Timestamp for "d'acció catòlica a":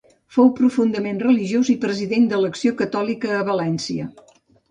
2.31-3.45